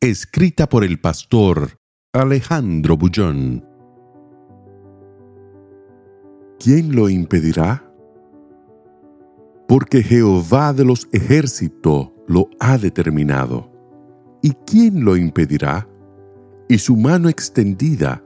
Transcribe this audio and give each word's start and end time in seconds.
Escrita 0.00 0.68
por 0.68 0.84
el 0.84 1.00
pastor 1.00 1.80
Alejandro 2.12 2.96
Bullón. 2.96 3.66
¿Quién 6.60 6.94
lo 6.94 7.08
impedirá? 7.08 7.92
Porque 9.66 10.04
Jehová 10.04 10.72
de 10.72 10.84
los 10.84 11.08
ejércitos 11.10 12.12
lo 12.28 12.48
ha 12.60 12.78
determinado. 12.78 13.72
¿Y 14.40 14.52
quién 14.68 15.04
lo 15.04 15.16
impedirá? 15.16 15.88
Y 16.68 16.78
su 16.78 16.94
mano 16.94 17.28
extendida, 17.28 18.22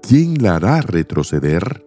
¿quién 0.00 0.42
la 0.42 0.56
hará 0.56 0.80
retroceder? 0.80 1.86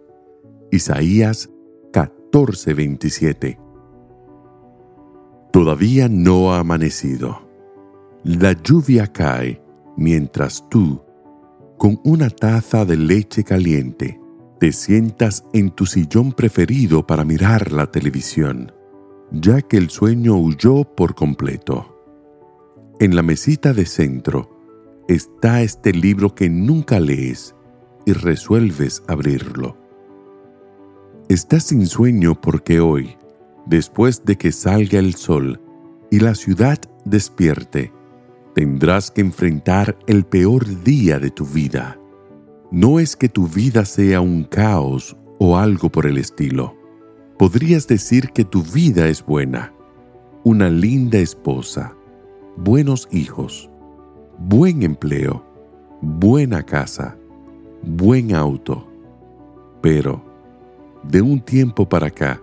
Isaías 0.70 1.50
14:27 1.92 3.58
Todavía 5.52 6.08
no 6.08 6.52
ha 6.52 6.60
amanecido. 6.60 7.47
La 8.24 8.52
lluvia 8.52 9.06
cae 9.06 9.62
mientras 9.96 10.68
tú, 10.68 11.00
con 11.76 12.00
una 12.02 12.28
taza 12.30 12.84
de 12.84 12.96
leche 12.96 13.44
caliente, 13.44 14.20
te 14.58 14.72
sientas 14.72 15.44
en 15.52 15.70
tu 15.70 15.86
sillón 15.86 16.32
preferido 16.32 17.06
para 17.06 17.24
mirar 17.24 17.70
la 17.70 17.90
televisión, 17.92 18.72
ya 19.30 19.62
que 19.62 19.76
el 19.76 19.88
sueño 19.88 20.36
huyó 20.36 20.82
por 20.82 21.14
completo. 21.14 21.96
En 22.98 23.14
la 23.14 23.22
mesita 23.22 23.72
de 23.72 23.86
centro 23.86 24.50
está 25.06 25.62
este 25.62 25.92
libro 25.92 26.34
que 26.34 26.50
nunca 26.50 26.98
lees 26.98 27.54
y 28.04 28.12
resuelves 28.12 29.04
abrirlo. 29.06 29.76
Estás 31.28 31.64
sin 31.64 31.86
sueño 31.86 32.40
porque 32.40 32.80
hoy, 32.80 33.16
después 33.66 34.24
de 34.24 34.36
que 34.36 34.50
salga 34.50 34.98
el 34.98 35.14
sol 35.14 35.60
y 36.10 36.18
la 36.18 36.34
ciudad 36.34 36.78
despierte, 37.04 37.92
tendrás 38.58 39.12
que 39.12 39.20
enfrentar 39.20 39.96
el 40.08 40.24
peor 40.24 40.82
día 40.82 41.20
de 41.20 41.30
tu 41.30 41.46
vida. 41.46 41.96
No 42.72 42.98
es 42.98 43.14
que 43.14 43.28
tu 43.28 43.46
vida 43.46 43.84
sea 43.84 44.20
un 44.20 44.42
caos 44.42 45.16
o 45.38 45.56
algo 45.56 45.88
por 45.90 46.06
el 46.06 46.18
estilo. 46.18 46.74
Podrías 47.38 47.86
decir 47.86 48.30
que 48.30 48.44
tu 48.44 48.64
vida 48.64 49.06
es 49.06 49.24
buena, 49.24 49.72
una 50.42 50.70
linda 50.70 51.18
esposa, 51.18 51.94
buenos 52.56 53.06
hijos, 53.12 53.70
buen 54.38 54.82
empleo, 54.82 55.46
buena 56.00 56.64
casa, 56.64 57.16
buen 57.84 58.34
auto. 58.34 58.88
Pero, 59.80 60.20
de 61.04 61.22
un 61.22 61.40
tiempo 61.42 61.88
para 61.88 62.08
acá, 62.08 62.42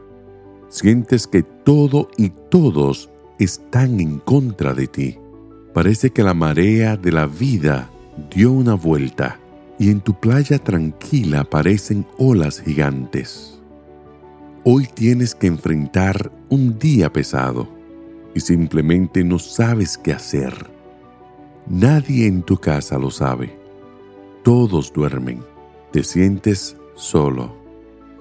sientes 0.69 1.27
que 1.27 1.43
todo 1.43 2.08
y 2.16 2.30
todos 2.30 3.11
están 3.38 3.99
en 3.99 4.19
contra 4.19 4.73
de 4.73 4.88
ti. 4.88 5.19
Parece 5.76 6.09
que 6.09 6.23
la 6.23 6.34
marea 6.34 6.95
de 6.95 7.12
la 7.12 7.26
vida 7.26 7.90
dio 8.34 8.54
una 8.54 8.76
vuelta 8.76 9.38
y 9.78 9.92
en 9.92 10.00
tu 10.00 10.17
playa 10.17 10.58
tranquila 10.58 11.42
aparecen 11.42 12.08
olas 12.17 12.62
gigantes. 12.62 13.59
Hoy 14.64 14.88
tienes 14.94 15.36
que 15.36 15.48
enfrentar 15.48 16.32
un 16.48 16.80
día 16.80 17.11
pesado 17.11 17.67
y 18.33 18.39
simplemente 18.39 19.26
no 19.26 19.38
sabes 19.38 19.98
qué 19.98 20.14
hacer. 20.14 20.54
Nadie 21.67 22.26
en 22.26 22.44
tu 22.44 22.55
casa 22.55 22.98
lo 22.98 23.11
sabe. 23.11 23.60
Todos 24.45 24.94
duermen. 24.94 25.42
Te 25.92 26.05
sientes 26.05 26.78
solo, 26.95 27.54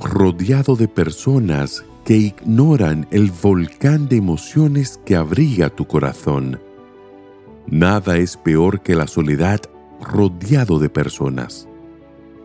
rodeado 0.00 0.74
de 0.74 0.88
personas 0.88 1.84
que 2.04 2.16
ignoran 2.16 3.06
el 3.12 3.30
volcán 3.30 4.08
de 4.08 4.16
emociones 4.16 4.98
que 5.04 5.14
abriga 5.14 5.70
tu 5.70 5.86
corazón. 5.86 6.58
Nada 7.66 8.18
es 8.18 8.36
peor 8.36 8.82
que 8.82 8.94
la 8.94 9.06
soledad 9.06 9.60
rodeado 10.00 10.78
de 10.78 10.88
personas. 10.88 11.68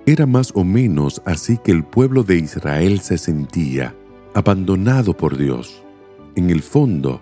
Era 0.06 0.26
más 0.26 0.52
o 0.56 0.64
menos 0.64 1.22
así 1.26 1.58
que 1.58 1.72
el 1.72 1.84
pueblo 1.84 2.24
de 2.24 2.38
Israel 2.38 3.00
se 3.02 3.18
sentía, 3.18 3.96
abandonado 4.34 5.16
por 5.16 5.38
Dios. 5.38 5.84
En 6.36 6.50
el 6.50 6.62
fondo, 6.62 7.22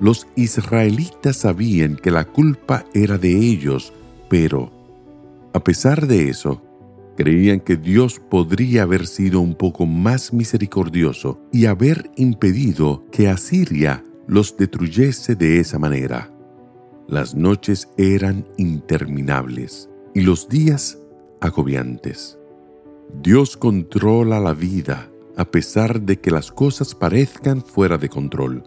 los 0.00 0.26
israelitas 0.34 1.36
sabían 1.36 1.96
que 1.96 2.10
la 2.10 2.24
culpa 2.24 2.84
era 2.94 3.18
de 3.18 3.36
ellos, 3.36 3.92
pero, 4.28 4.72
a 5.52 5.62
pesar 5.62 6.06
de 6.06 6.28
eso, 6.30 6.62
creían 7.16 7.60
que 7.60 7.76
Dios 7.76 8.20
podría 8.20 8.82
haber 8.82 9.06
sido 9.06 9.40
un 9.40 9.54
poco 9.54 9.86
más 9.86 10.32
misericordioso 10.32 11.40
y 11.52 11.66
haber 11.66 12.10
impedido 12.16 13.04
que 13.12 13.28
Asiria 13.28 14.02
los 14.26 14.56
destruyese 14.56 15.36
de 15.36 15.60
esa 15.60 15.78
manera. 15.78 16.33
Las 17.06 17.34
noches 17.34 17.88
eran 17.98 18.46
interminables 18.56 19.90
y 20.14 20.22
los 20.22 20.48
días 20.48 20.98
agobiantes. 21.40 22.38
Dios 23.22 23.56
controla 23.56 24.40
la 24.40 24.54
vida 24.54 25.10
a 25.36 25.44
pesar 25.44 26.00
de 26.00 26.18
que 26.18 26.30
las 26.30 26.50
cosas 26.50 26.94
parezcan 26.94 27.62
fuera 27.62 27.98
de 27.98 28.08
control. 28.08 28.64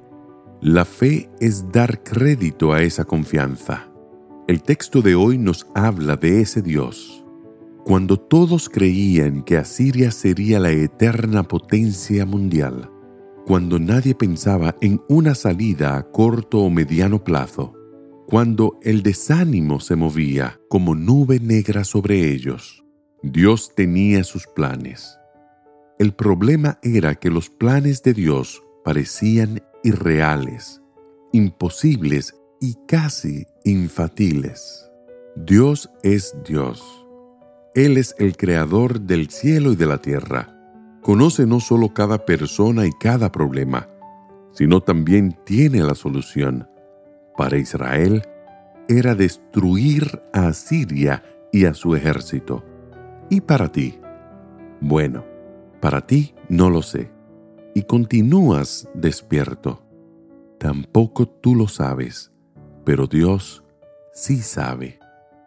La 0.62 0.86
fe 0.86 1.30
es 1.40 1.72
dar 1.72 2.04
crédito 2.04 2.74
a 2.74 2.84
esa 2.84 3.06
confianza. 3.06 3.88
El 4.48 4.62
texto 4.62 5.02
de 5.02 5.16
hoy 5.16 5.38
nos 5.38 5.68
habla 5.74 6.16
de 6.16 6.42
ese 6.42 6.62
Dios. 6.62 7.24
Cuando 7.86 8.18
todos 8.18 8.70
creían 8.70 9.44
que 9.44 9.58
Asiria 9.58 10.12
sería 10.12 10.60
la 10.60 10.72
eterna 10.72 11.44
potencia 11.44 12.26
mundial, 12.26 12.92
cuando 13.46 13.80
nadie 13.80 14.14
pensaba 14.14 14.76
en 14.82 15.02
una 15.08 15.34
salida 15.34 15.96
a 15.96 16.04
corto 16.04 16.60
o 16.60 16.70
mediano 16.70 17.24
plazo, 17.24 17.77
cuando 18.28 18.78
el 18.84 19.04
desánimo 19.04 19.80
se 19.80 19.96
movía 19.96 20.60
como 20.68 20.96
nube 20.96 21.40
negra 21.40 21.86
sobre 21.86 22.30
ellos, 22.30 22.84
Dios 23.24 23.74
tenía 23.74 24.26
sus 24.26 24.48
planes. 24.48 25.18
El 25.98 26.14
problema 26.14 26.78
era 26.84 27.16
que 27.16 27.30
los 27.30 27.50
planes 27.50 28.04
de 28.04 28.14
Dios 28.14 28.62
parecían 28.84 29.64
irreales, 29.82 30.82
imposibles 31.32 32.36
y 32.60 32.76
casi 32.86 33.46
infatiles. 33.64 34.92
Dios 35.38 35.90
es 36.04 36.36
Dios. 36.46 36.84
Él 37.76 37.96
es 37.96 38.14
el 38.20 38.36
creador 38.36 39.00
del 39.00 39.30
cielo 39.30 39.72
y 39.72 39.78
de 39.78 39.86
la 39.86 40.00
tierra. 40.00 40.54
Conoce 41.02 41.46
no 41.46 41.62
solo 41.62 41.94
cada 41.94 42.26
persona 42.26 42.86
y 42.88 42.92
cada 43.00 43.32
problema, 43.32 43.88
sino 44.52 44.82
también 44.82 45.34
tiene 45.46 45.80
la 45.80 45.96
solución. 45.96 46.68
Para 47.38 47.58
Israel 47.58 48.24
era 48.90 49.16
destruir 49.16 50.22
a 50.34 50.52
Siria 50.54 51.24
y 51.52 51.66
a 51.66 51.74
su 51.74 51.96
ejército. 51.96 52.66
¿Y 53.30 53.42
para 53.42 53.72
ti? 53.72 54.00
Bueno, 54.82 55.24
para 55.80 56.06
ti 56.06 56.34
no 56.50 56.70
lo 56.70 56.82
sé 56.82 57.12
y 57.78 57.84
continúas 57.84 58.90
despierto. 58.96 59.84
Tampoco 60.58 61.28
tú 61.28 61.54
lo 61.54 61.68
sabes, 61.68 62.32
pero 62.84 63.06
Dios 63.06 63.64
sí 64.14 64.38
sabe. 64.38 64.98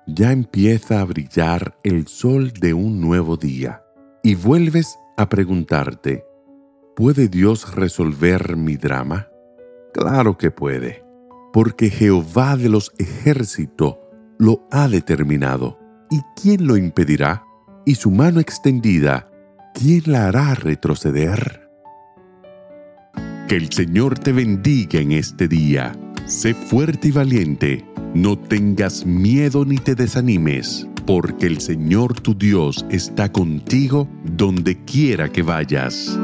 Ya 0.07 0.31
empieza 0.31 1.01
a 1.01 1.05
brillar 1.05 1.77
el 1.83 2.07
sol 2.07 2.53
de 2.53 2.73
un 2.73 3.01
nuevo 3.01 3.37
día 3.37 3.83
y 4.23 4.37
vuelves 4.37 4.97
a 5.17 5.29
preguntarte, 5.29 6.25
¿puede 6.95 7.27
Dios 7.27 7.75
resolver 7.75 8.57
mi 8.57 8.77
drama? 8.77 9.29
Claro 9.93 10.39
que 10.39 10.53
puede, 10.53 11.03
porque 11.53 11.91
Jehová 11.91 12.57
de 12.57 12.69
los 12.69 12.93
ejércitos 12.99 13.97
lo 14.39 14.67
ha 14.71 14.89
determinado. 14.89 15.79
¿Y 16.11 16.21
quién 16.41 16.67
lo 16.67 16.77
impedirá? 16.77 17.45
Y 17.85 17.95
su 17.95 18.11
mano 18.11 18.41
extendida, 18.41 19.31
¿quién 19.75 20.03
la 20.07 20.29
hará 20.29 20.55
retroceder? 20.55 21.69
Que 23.49 23.57
el 23.57 23.73
Señor 23.73 24.19
te 24.19 24.33
bendiga 24.33 25.01
en 25.01 25.13
este 25.13 25.49
día. 25.49 25.93
Sé 26.27 26.55
fuerte 26.55 27.09
y 27.09 27.11
valiente. 27.11 27.85
No 28.15 28.39
tengas 28.39 29.07
miedo 29.07 29.65
ni 29.65 29.77
te 29.77 29.95
desanimes, 29.95 30.87
porque 31.07 31.47
el 31.47 31.61
Señor 31.61 32.21
tu 32.21 32.35
Dios 32.37 32.85
está 32.91 33.31
contigo 33.31 34.09
donde 34.25 34.85
quiera 34.85 35.29
que 35.29 35.43
vayas. 35.43 36.19